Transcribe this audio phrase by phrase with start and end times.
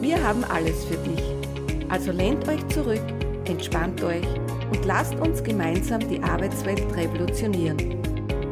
[0.00, 1.90] Wir haben alles für dich.
[1.90, 3.06] Also lehnt euch zurück,
[3.44, 4.26] entspannt euch
[4.70, 7.76] und lasst uns gemeinsam die Arbeitswelt revolutionieren.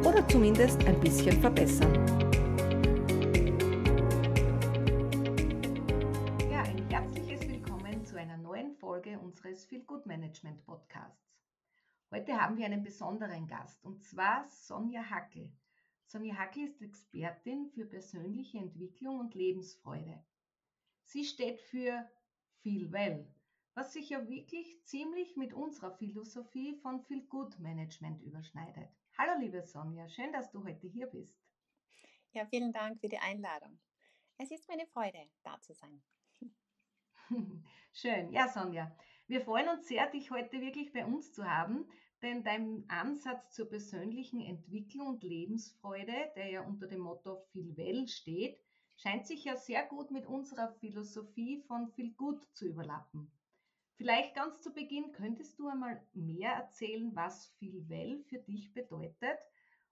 [0.05, 1.91] Oder zumindest ein bisschen verbessern.
[6.51, 11.33] Ja, ein herzliches Willkommen zu einer neuen Folge unseres Feel Good Management Podcasts.
[12.11, 15.51] Heute haben wir einen besonderen Gast und zwar Sonja Hackel.
[16.05, 20.23] Sonja Hackel ist Expertin für persönliche Entwicklung und Lebensfreude.
[21.11, 22.07] Sie steht für
[22.61, 23.27] Feel Well,
[23.73, 28.91] was sich ja wirklich ziemlich mit unserer Philosophie von Feel Good Management überschneidet.
[29.17, 31.35] Hallo liebe Sonja, schön, dass du heute hier bist.
[32.33, 33.79] Ja, vielen Dank für die Einladung.
[34.37, 36.03] Es ist meine Freude, da zu sein.
[37.91, 38.31] Schön.
[38.31, 38.95] Ja, Sonja,
[39.25, 41.89] wir freuen uns sehr, dich heute wirklich bei uns zu haben,
[42.21, 48.07] denn dein Ansatz zur persönlichen Entwicklung und Lebensfreude, der ja unter dem Motto Feel Well
[48.07, 48.59] steht,
[48.99, 53.31] scheint sich ja sehr gut mit unserer Philosophie von viel Gut zu überlappen.
[53.95, 59.39] Vielleicht ganz zu Beginn könntest du einmal mehr erzählen, was viel Well für dich bedeutet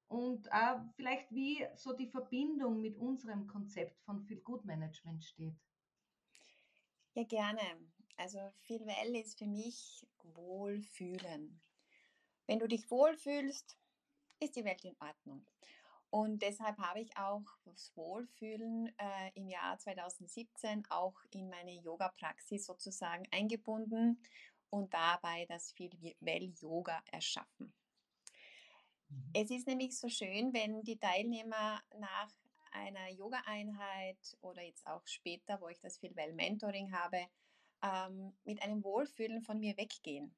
[0.07, 5.55] und äh, vielleicht wie so die Verbindung mit unserem Konzept von viel Gut Management steht.
[7.13, 7.61] Ja, gerne.
[8.17, 11.61] Also viel Well ist für mich Wohlfühlen.
[12.45, 13.77] Wenn du dich wohlfühlst,
[14.39, 15.45] ist die Welt in Ordnung.
[16.09, 22.65] Und deshalb habe ich auch das Wohlfühlen äh, im Jahr 2017 auch in meine Yoga-Praxis
[22.65, 24.21] sozusagen eingebunden
[24.69, 27.73] und dabei das Well Yoga erschaffen.
[29.09, 29.31] Mhm.
[29.33, 32.29] Es ist nämlich so schön, wenn die Teilnehmer nach
[32.71, 37.27] einer Yoga-Einheit oder jetzt auch später, wo ich das Feel Well Mentoring habe,
[37.81, 40.35] ähm, mit einem Wohlfühlen von mir weggehen.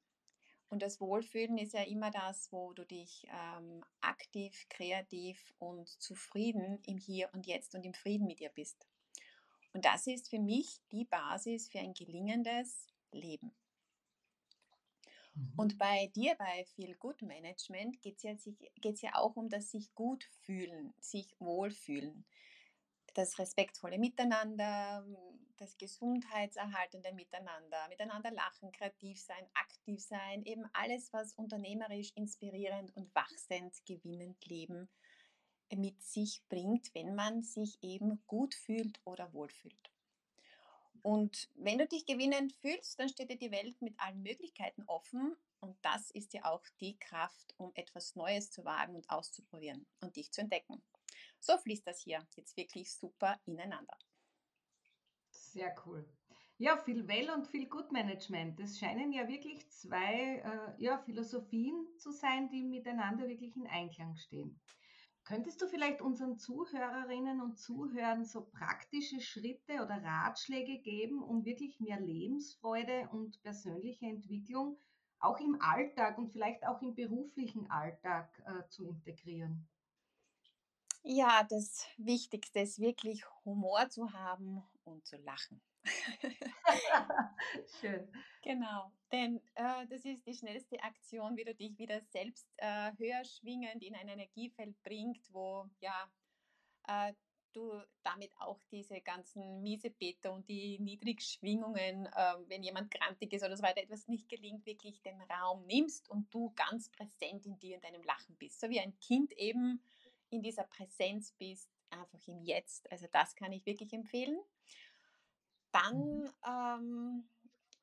[0.70, 6.80] Und das Wohlfühlen ist ja immer das, wo du dich ähm, aktiv, kreativ und zufrieden
[6.86, 8.86] im Hier und Jetzt und im Frieden mit dir bist.
[9.72, 13.52] Und das ist für mich die Basis für ein gelingendes Leben.
[15.34, 15.52] Mhm.
[15.56, 19.92] Und bei dir, bei Feel Good Management, geht es ja, ja auch um das sich
[19.94, 22.24] gut fühlen, sich wohlfühlen
[23.14, 25.04] das respektvolle Miteinander,
[25.60, 33.14] das gesundheitserhaltende Miteinander, miteinander lachen, kreativ sein, aktiv sein, eben alles, was unternehmerisch, inspirierend und
[33.14, 34.88] wachsend, gewinnend Leben
[35.72, 39.90] mit sich bringt, wenn man sich eben gut fühlt oder wohlfühlt.
[41.02, 45.36] Und wenn du dich gewinnend fühlst, dann steht dir die Welt mit allen Möglichkeiten offen
[45.60, 50.16] und das ist ja auch die Kraft, um etwas Neues zu wagen und auszuprobieren und
[50.16, 50.82] dich zu entdecken.
[51.38, 53.96] So fließt das hier jetzt wirklich super ineinander.
[55.30, 56.08] Sehr cool.
[56.58, 58.60] Ja, viel Well und viel Good Management.
[58.60, 64.16] Das scheinen ja wirklich zwei äh, ja, Philosophien zu sein, die miteinander wirklich in Einklang
[64.16, 64.60] stehen.
[65.24, 71.78] Könntest du vielleicht unseren Zuhörerinnen und Zuhörern so praktische Schritte oder Ratschläge geben, um wirklich
[71.80, 74.76] mehr Lebensfreude und persönliche Entwicklung
[75.20, 79.68] auch im Alltag und vielleicht auch im beruflichen Alltag äh, zu integrieren?
[81.02, 85.60] Ja, das Wichtigste ist wirklich Humor zu haben und zu lachen.
[87.80, 88.12] Schön.
[88.42, 93.24] Genau, denn äh, das ist die schnellste Aktion, wie du dich wieder selbst äh, höher
[93.24, 96.10] schwingend in ein Energiefeld bringt, wo ja
[96.86, 97.12] äh,
[97.52, 103.56] du damit auch diese ganzen Miesepeter und die Niedrigschwingungen, äh, wenn jemand grantig ist oder
[103.56, 107.76] so weiter, etwas nicht gelingt, wirklich den Raum nimmst und du ganz präsent in dir
[107.76, 108.60] in deinem Lachen bist.
[108.60, 109.82] So wie ein Kind eben
[110.30, 112.90] in dieser Präsenz bist, einfach im Jetzt.
[112.90, 114.38] Also das kann ich wirklich empfehlen.
[115.72, 116.30] Dann mhm.
[116.46, 117.28] ähm,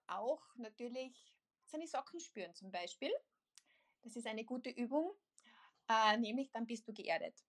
[0.08, 1.34] auch natürlich
[1.66, 3.12] seine Socken spüren zum Beispiel.
[4.04, 5.12] Das ist eine gute Übung,
[5.90, 7.44] äh, nämlich dann bist du geerdet.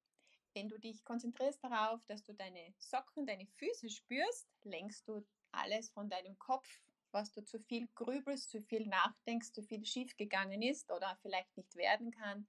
[0.54, 5.90] Wenn du dich konzentrierst darauf, dass du deine Socken, deine Füße spürst, lenkst du alles
[5.90, 6.68] von deinem Kopf,
[7.12, 11.74] was du zu viel grübelst, zu viel nachdenkst, zu viel schiefgegangen ist oder vielleicht nicht
[11.76, 12.46] werden kann,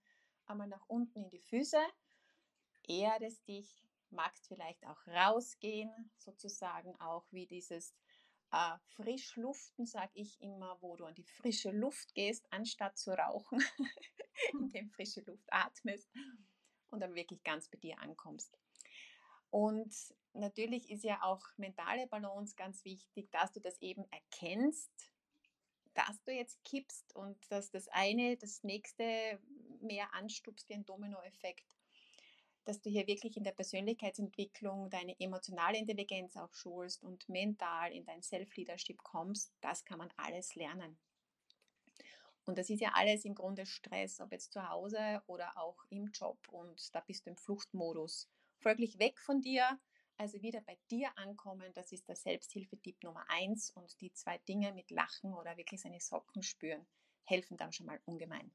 [0.48, 1.80] einmal nach unten in die Füße
[2.88, 7.94] erdest dich, magst vielleicht auch rausgehen, sozusagen auch wie dieses
[8.52, 13.64] äh, Frischluften, sage ich immer, wo du an die frische Luft gehst, anstatt zu rauchen,
[14.54, 16.10] indem frische Luft atmest
[16.90, 18.58] und dann wirklich ganz bei dir ankommst.
[19.52, 19.96] Und
[20.34, 24.92] natürlich ist ja auch mentale Balance ganz wichtig, dass du das eben erkennst,
[25.94, 29.40] dass du jetzt kippst und dass das eine das nächste
[29.82, 31.66] mehr anstupst wie ein Dominoeffekt.
[32.66, 38.06] Dass du hier wirklich in der Persönlichkeitsentwicklung deine emotionale Intelligenz auch schulst und mental in
[38.06, 41.00] dein Self-Leadership kommst, das kann man alles lernen.
[42.46, 46.08] Und das ist ja alles im Grunde Stress, ob jetzt zu Hause oder auch im
[46.08, 46.40] Job.
[46.52, 48.28] Und da bist du im Fluchtmodus.
[48.58, 49.80] Folglich weg von dir,
[50.18, 53.70] also wieder bei dir ankommen, das ist der Selbsthilfetipp Nummer eins.
[53.72, 56.88] Und die zwei Dinge mit Lachen oder wirklich seine Socken spüren,
[57.24, 58.52] helfen dann schon mal ungemein.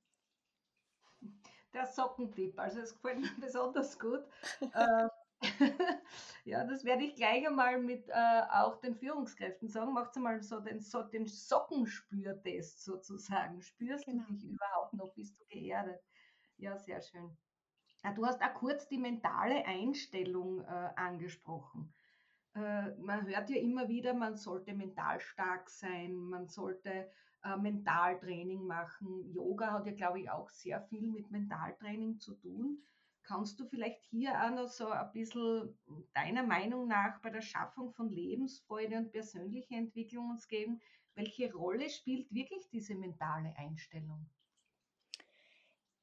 [1.74, 4.24] Der Sockentipp, also es gefällt mir besonders gut.
[4.60, 5.10] Ähm,
[6.44, 9.92] ja, das werde ich gleich einmal mit äh, auch den Führungskräften sagen.
[9.92, 13.60] Macht mal so den, so den Sockenspürtest sozusagen.
[13.60, 14.24] Spürst genau.
[14.28, 15.12] du dich überhaupt noch?
[15.14, 16.00] Bist du geerdet?
[16.56, 17.36] Ja, sehr schön.
[18.04, 21.92] Ja, du hast auch kurz die mentale Einstellung äh, angesprochen.
[22.54, 27.10] Äh, man hört ja immer wieder, man sollte mental stark sein, man sollte
[27.44, 29.30] äh, Mentaltraining machen.
[29.32, 32.82] Yoga hat ja, glaube ich, auch sehr viel mit Mentaltraining zu tun.
[33.22, 35.78] Kannst du vielleicht hier auch noch so ein bisschen
[36.12, 40.80] deiner Meinung nach bei der Schaffung von Lebensfreude und persönlicher Entwicklung uns geben?
[41.14, 44.26] Welche Rolle spielt wirklich diese mentale Einstellung?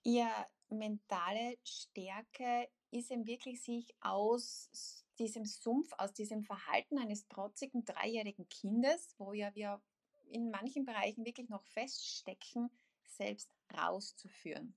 [0.03, 7.85] Ja, mentale Stärke ist eben wirklich sich aus diesem Sumpf, aus diesem Verhalten eines trotzigen
[7.85, 9.81] dreijährigen Kindes, wo ja wir
[10.31, 12.69] in manchen Bereichen wirklich noch feststecken,
[13.03, 14.75] selbst rauszuführen.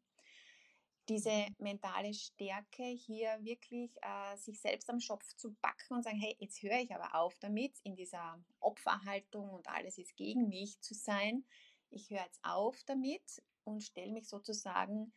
[1.08, 1.54] Diese mhm.
[1.58, 6.62] mentale Stärke hier wirklich äh, sich selbst am Schopf zu backen und sagen, hey, jetzt
[6.62, 11.44] höre ich aber auf damit, in dieser Opferhaltung und alles ist gegen mich zu sein.
[11.90, 15.12] Ich höre jetzt auf damit und stelle mich sozusagen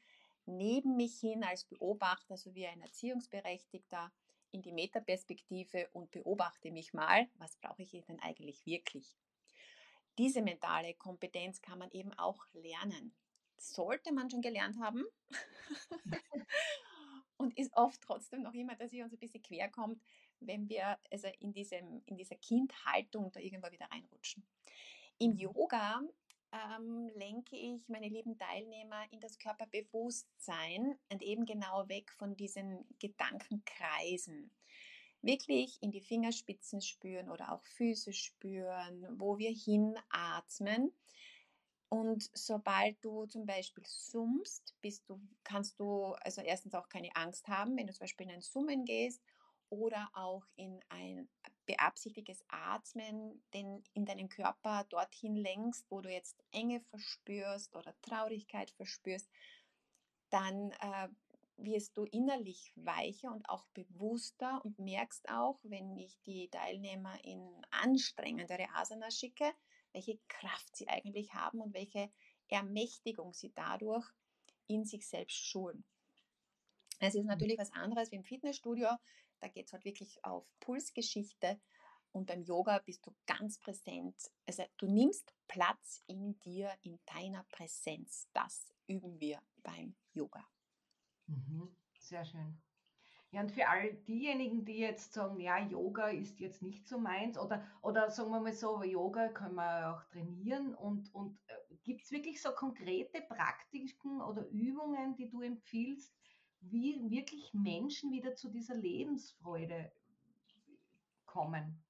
[0.45, 4.11] neben mich hin als Beobachter, so wie ein Erziehungsberechtigter,
[4.51, 9.17] in die Metaperspektive und beobachte mich mal, was brauche ich denn eigentlich wirklich.
[10.17, 13.13] Diese mentale Kompetenz kann man eben auch lernen.
[13.57, 15.03] Sollte man schon gelernt haben
[17.37, 20.01] und ist oft trotzdem noch immer, dass sie uns ein bisschen quer kommt,
[20.39, 24.47] wenn wir also in, diesem, in dieser Kindhaltung da irgendwann wieder reinrutschen.
[25.19, 25.37] Im mhm.
[25.37, 26.01] Yoga
[26.51, 32.85] ähm, lenke ich meine lieben Teilnehmer in das Körperbewusstsein und eben genau weg von diesen
[32.99, 34.51] Gedankenkreisen.
[35.21, 40.93] Wirklich in die Fingerspitzen spüren oder auch Füße spüren, wo wir hinatmen.
[41.89, 47.47] Und sobald du zum Beispiel summst, bist du, kannst du also erstens auch keine Angst
[47.47, 49.21] haben, wenn du zum Beispiel in ein Summen gehst
[49.69, 51.29] oder auch in ein
[51.65, 58.71] beabsichtigtes Atmen den, in deinen Körper dorthin lenkst, wo du jetzt Enge verspürst oder Traurigkeit
[58.71, 59.29] verspürst,
[60.29, 61.07] dann äh,
[61.57, 67.41] wirst du innerlich weicher und auch bewusster und merkst auch, wenn ich die Teilnehmer in
[67.71, 69.51] anstrengendere Asana schicke,
[69.91, 72.11] welche Kraft sie eigentlich haben und welche
[72.47, 74.05] Ermächtigung sie dadurch
[74.67, 75.83] in sich selbst schulen.
[76.99, 77.29] Es ist mhm.
[77.29, 78.89] natürlich was anderes wie im Fitnessstudio.
[79.39, 81.59] Da geht es halt wirklich auf Pulsgeschichte.
[82.11, 84.15] Und beim Yoga bist du ganz präsent.
[84.47, 88.27] Also du nimmst Platz in dir, in deiner Präsenz.
[88.33, 90.47] Das üben wir beim Yoga.
[91.27, 91.69] Mhm,
[91.99, 92.57] sehr schön.
[93.31, 97.37] Ja, und für all diejenigen, die jetzt sagen, ja, Yoga ist jetzt nicht so meins,
[97.37, 102.03] oder, oder sagen wir mal so, Yoga kann man auch trainieren und, und äh, gibt
[102.03, 106.15] es wirklich so konkrete Praktiken oder Übungen, die du empfiehlst,
[106.61, 109.91] wie wirklich Menschen wieder zu dieser Lebensfreude
[111.25, 111.83] kommen.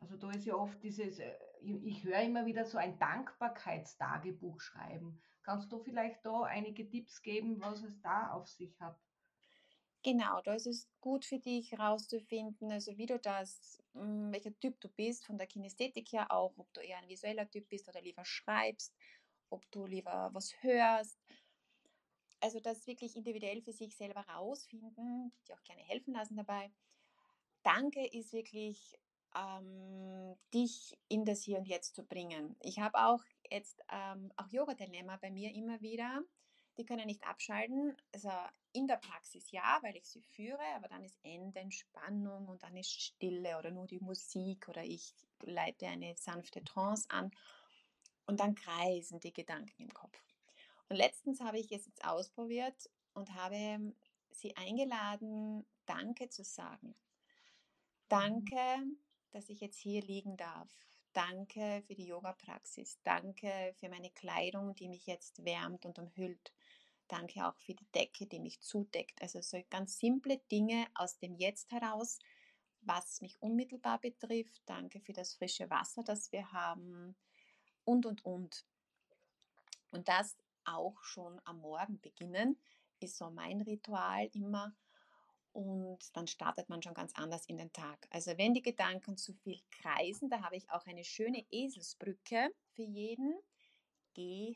[0.00, 5.22] Also da ist ja oft dieses, äh, ich höre immer wieder so ein Dankbarkeitstagebuch schreiben.
[5.42, 8.98] Kannst du vielleicht da einige Tipps geben, was es da auf sich hat?
[10.02, 14.80] Genau, da ist es gut für dich herauszufinden, also wie du das, hm, welcher Typ
[14.80, 18.00] du bist, von der Kinästhetik her auch, ob du eher ein visueller Typ bist oder
[18.00, 18.94] lieber schreibst,
[19.50, 21.18] ob du lieber was hörst
[22.40, 26.70] also das wirklich individuell für sich selber rausfinden, die auch gerne helfen lassen dabei.
[27.62, 28.94] Danke ist wirklich,
[29.34, 32.56] ähm, dich in das Hier und Jetzt zu bringen.
[32.60, 36.22] Ich habe auch jetzt ähm, auch Yoga-Teilnehmer bei mir immer wieder,
[36.78, 37.96] die können nicht abschalten.
[38.14, 38.30] Also
[38.72, 42.76] in der Praxis ja, weil ich sie führe, aber dann ist Ende Entspannung und dann
[42.76, 47.30] ist Stille oder nur die Musik oder ich leite eine sanfte Trance an
[48.26, 50.22] und dann kreisen die Gedanken im Kopf.
[50.88, 53.94] Und letztens habe ich es jetzt ausprobiert und habe
[54.30, 56.94] sie eingeladen, Danke zu sagen.
[58.08, 58.56] Danke,
[59.30, 60.68] dass ich jetzt hier liegen darf.
[61.12, 63.00] Danke für die Yoga-Praxis.
[63.02, 66.52] Danke für meine Kleidung, die mich jetzt wärmt und umhüllt.
[67.08, 69.20] Danke auch für die Decke, die mich zudeckt.
[69.20, 72.18] Also so ganz simple Dinge aus dem Jetzt heraus
[72.82, 74.62] was mich unmittelbar betrifft.
[74.66, 77.16] Danke für das frische Wasser, das wir haben.
[77.84, 78.64] Und, und, und.
[79.90, 82.60] Und das auch schon am Morgen beginnen,
[83.00, 84.74] ist so mein Ritual immer.
[85.52, 88.06] Und dann startet man schon ganz anders in den Tag.
[88.10, 92.82] Also wenn die Gedanken zu viel kreisen, da habe ich auch eine schöne Eselsbrücke für
[92.82, 93.34] jeden.
[94.14, 94.54] Gehe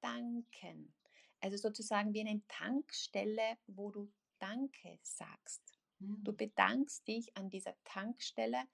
[0.00, 0.94] danken.
[1.40, 5.78] Also sozusagen wie eine Tankstelle, wo du Danke sagst.
[5.98, 6.36] Du hm.
[6.36, 8.64] bedankst dich an dieser Tankstelle,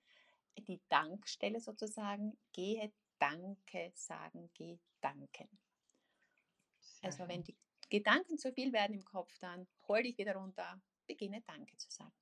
[0.58, 5.48] die Dankstelle sozusagen, gehe Danke sagen, geh danken.
[7.02, 7.56] Also wenn die
[7.88, 12.12] Gedanken zu viel werden im Kopf, dann hol dich wieder runter, beginne Danke zu sagen.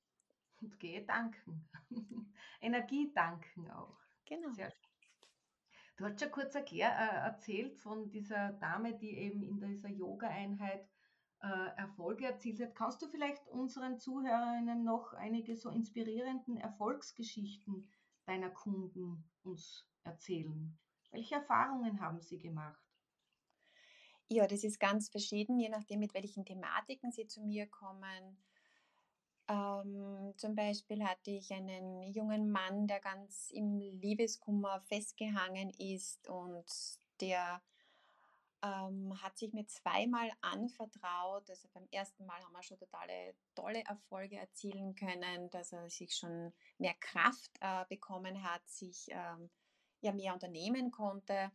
[0.61, 1.69] Und gehe danken.
[2.61, 3.99] Energie danken auch.
[4.25, 4.51] Genau.
[4.53, 4.93] Sehr schön.
[5.97, 10.89] Du hast schon kurz erklär, äh, erzählt von dieser Dame, die eben in dieser Yoga-Einheit
[11.41, 12.73] äh, Erfolge erzielt hat.
[12.73, 17.87] Kannst du vielleicht unseren Zuhörerinnen noch einige so inspirierenden Erfolgsgeschichten
[18.25, 20.77] deiner Kunden uns erzählen?
[21.11, 22.81] Welche Erfahrungen haben sie gemacht?
[24.29, 28.37] Ja, das ist ganz verschieden, je nachdem, mit welchen Thematiken sie zu mir kommen.
[29.47, 36.65] Ähm, zum Beispiel hatte ich einen jungen Mann, der ganz im Liebeskummer festgehangen ist und
[37.19, 37.61] der
[38.63, 41.49] ähm, hat sich mir zweimal anvertraut.
[41.49, 46.15] Also beim ersten Mal haben wir schon totale tolle Erfolge erzielen können, dass er sich
[46.15, 49.49] schon mehr Kraft äh, bekommen hat, sich ähm,
[49.99, 51.51] ja mehr unternehmen konnte.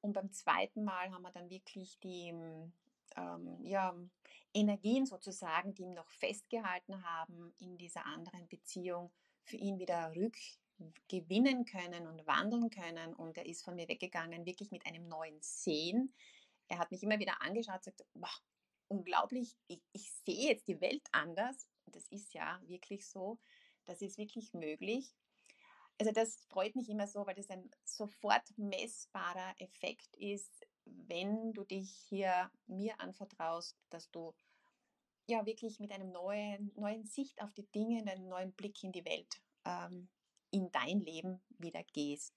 [0.00, 2.34] Und beim zweiten Mal haben wir dann wirklich die
[3.16, 3.94] ähm, ja,
[4.52, 9.12] Energien sozusagen, die ihn noch festgehalten haben in dieser anderen Beziehung,
[9.44, 13.14] für ihn wieder rückgewinnen können und wandeln können.
[13.14, 16.14] Und er ist von mir weggegangen, wirklich mit einem neuen Sehen.
[16.68, 18.42] Er hat mich immer wieder angeschaut und gesagt, wow,
[18.88, 21.68] unglaublich, ich, ich sehe jetzt die Welt anders.
[21.86, 23.38] Und das ist ja wirklich so.
[23.86, 25.14] Das ist wirklich möglich.
[25.98, 31.64] Also das freut mich immer so, weil das ein sofort messbarer Effekt ist, wenn du
[31.64, 34.34] dich hier mir anvertraust, dass du
[35.26, 39.04] ja wirklich mit einem neuen, neuen Sicht auf die Dinge, einem neuen Blick in die
[39.04, 40.08] Welt, ähm,
[40.50, 42.34] in dein Leben wieder gehst.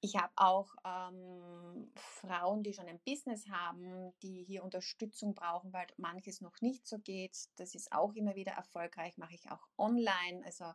[0.00, 5.86] Ich habe auch ähm, Frauen, die schon ein Business haben, die hier Unterstützung brauchen, weil
[5.96, 7.48] manches noch nicht so geht.
[7.56, 10.44] Das ist auch immer wieder erfolgreich, mache ich auch online.
[10.44, 10.66] Also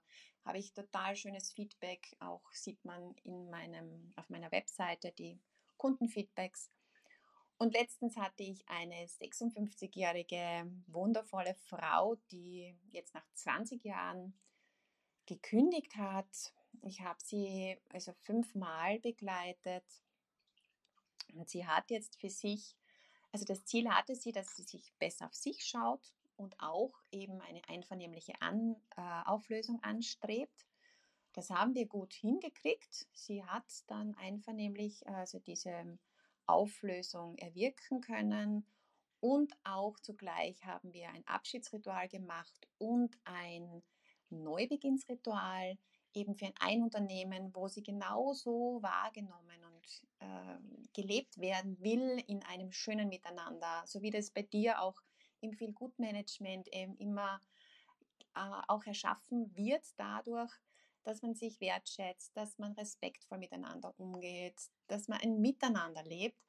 [0.43, 2.15] habe ich total schönes Feedback.
[2.19, 5.39] Auch sieht man in meinem, auf meiner Webseite die
[5.79, 6.69] Kundenfeedbacks.
[7.57, 14.33] Und letztens hatte ich eine 56-jährige wundervolle Frau, die jetzt nach 20 Jahren
[15.25, 16.53] gekündigt hat.
[16.83, 19.83] Ich habe sie also fünfmal begleitet
[21.33, 22.77] und sie hat jetzt für sich,
[23.31, 27.41] also das Ziel hatte sie, dass sie sich besser auf sich schaut und auch eben
[27.41, 30.65] eine einvernehmliche An, äh, Auflösung anstrebt.
[31.33, 33.07] Das haben wir gut hingekriegt.
[33.13, 35.97] Sie hat dann einvernehmlich also diese
[36.45, 38.65] Auflösung erwirken können
[39.19, 43.83] und auch zugleich haben wir ein Abschiedsritual gemacht und ein
[44.29, 45.77] Neubeginnsritual
[46.13, 50.57] eben für ein Unternehmen, wo sie genauso wahrgenommen und äh,
[50.93, 54.99] gelebt werden will in einem schönen Miteinander, so wie das bei dir auch
[55.41, 57.41] im Feel Good Management eben immer
[58.35, 60.51] äh, auch erschaffen wird dadurch,
[61.03, 64.55] dass man sich wertschätzt, dass man respektvoll miteinander umgeht,
[64.87, 66.41] dass man ein Miteinander lebt.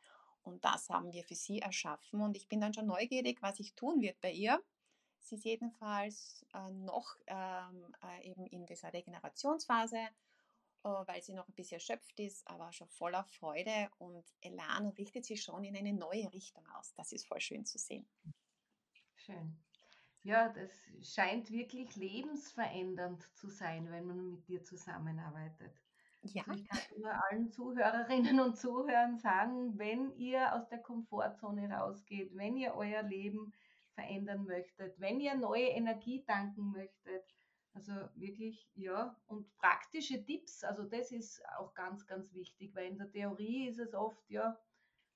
[0.42, 2.20] Und das haben wir für sie erschaffen.
[2.20, 4.62] Und ich bin dann schon neugierig, was sich tun wird bei ihr.
[5.20, 10.08] Sie ist jedenfalls äh, noch ähm, äh, eben in dieser Regenerationsphase, äh,
[10.82, 15.42] weil sie noch ein bisschen erschöpft ist, aber schon voller Freude und Elan richtet sich
[15.42, 16.94] schon in eine neue Richtung aus.
[16.94, 18.08] Das ist voll schön zu sehen.
[19.14, 19.62] Schön.
[20.22, 20.70] Ja, das
[21.02, 25.72] scheint wirklich lebensverändernd zu sein, wenn man mit dir zusammenarbeitet.
[26.22, 26.42] Ja.
[26.46, 32.36] Also ich kann nur allen Zuhörerinnen und Zuhörern sagen, wenn ihr aus der Komfortzone rausgeht,
[32.36, 33.52] wenn ihr euer Leben
[33.94, 37.24] verändern möchtet, wenn ihr neue Energie tanken möchtet,
[37.72, 42.98] also wirklich, ja, und praktische Tipps, also das ist auch ganz, ganz wichtig, weil in
[42.98, 44.58] der Theorie ist es oft, ja,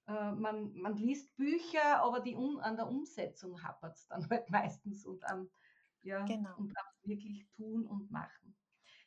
[0.07, 4.51] äh, man, man liest Bücher, aber die um, an der Umsetzung hapert es dann halt
[4.51, 5.51] meistens und am,
[6.03, 6.57] ja, genau.
[6.57, 8.57] und am wirklich tun und machen.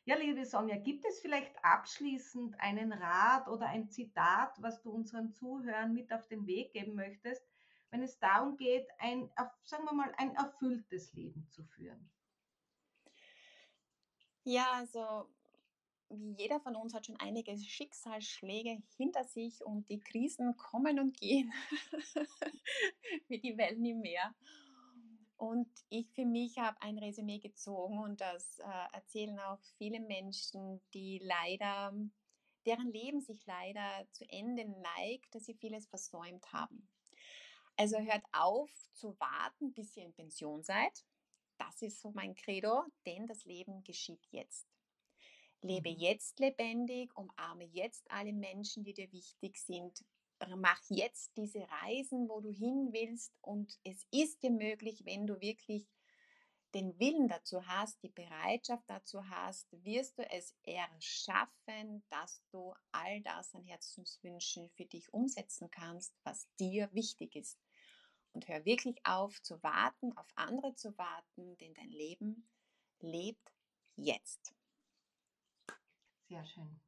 [0.04, 5.34] Ja, liebe Sonja, gibt es vielleicht abschließend einen Rat oder ein Zitat, was du unseren
[5.34, 7.46] Zuhörern mit auf den Weg geben möchtest,
[7.90, 9.30] wenn es darum geht, ein,
[9.64, 12.10] sagen wir mal, ein erfülltes Leben zu führen?
[14.44, 15.28] Ja, also
[16.10, 21.52] jeder von uns hat schon einige Schicksalsschläge hinter sich und die Krisen kommen und gehen
[23.28, 24.34] wie die Wellen im Meer.
[25.36, 30.80] Und ich für mich habe ein Resümee gezogen und das äh, erzählen auch viele Menschen,
[30.94, 31.92] die leider,
[32.66, 36.88] deren Leben sich leider zu Ende neigt, dass sie vieles versäumt haben.
[37.76, 41.04] Also hört auf zu warten, bis ihr in Pension seid.
[41.58, 44.77] Das ist so mein Credo, denn das Leben geschieht jetzt.
[45.62, 45.98] Lebe mhm.
[45.98, 50.04] jetzt lebendig, umarme jetzt alle Menschen, die dir wichtig sind,
[50.56, 55.40] mach jetzt diese Reisen, wo du hin willst und es ist dir möglich, wenn du
[55.40, 55.88] wirklich
[56.74, 63.20] den Willen dazu hast, die Bereitschaft dazu hast, wirst du es erschaffen, dass du all
[63.22, 67.58] das an Herzenswünschen für dich umsetzen kannst, was dir wichtig ist.
[68.32, 72.48] Und hör wirklich auf zu warten, auf andere zu warten, denn dein Leben
[73.00, 73.52] lebt
[73.96, 74.54] jetzt.
[76.28, 76.80] Sehr schön.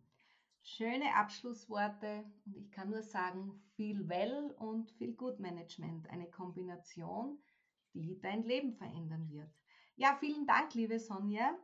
[0.63, 7.43] Schöne Abschlussworte und ich kann nur sagen, viel Well und viel Good Management, eine Kombination,
[7.95, 9.51] die dein Leben verändern wird.
[9.97, 11.57] Ja, vielen Dank, liebe Sonja.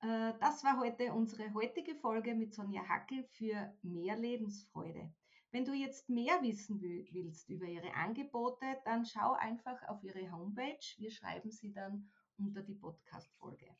[0.00, 5.12] Äh, das war heute unsere heutige Folge mit Sonja Hackel für mehr Lebensfreude.
[5.50, 10.96] Wenn du jetzt mehr wissen willst über ihre Angebote, dann schau einfach auf ihre Homepage.
[10.96, 13.76] Wir schreiben sie dann unter die Podcast-Folge.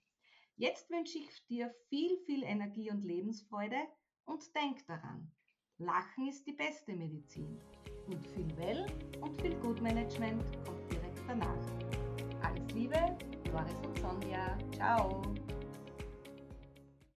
[0.61, 3.79] Jetzt wünsche ich dir viel, viel Energie und Lebensfreude
[4.27, 5.33] und denk daran,
[5.79, 7.59] Lachen ist die beste Medizin.
[8.09, 8.85] Und viel Well
[9.23, 11.57] und viel Gutmanagement kommt direkt danach.
[12.43, 14.59] Alles Liebe, Doris und Sonja.
[14.73, 15.23] Ciao.